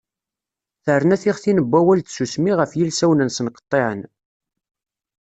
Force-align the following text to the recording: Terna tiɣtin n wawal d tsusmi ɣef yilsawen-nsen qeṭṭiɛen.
Terna 0.85 1.15
tiɣtin 1.21 1.57
n 1.63 1.67
wawal 1.71 1.99
d 2.01 2.05
tsusmi 2.07 2.51
ɣef 2.59 2.71
yilsawen-nsen 2.75 3.51
qeṭṭiɛen. 3.55 4.01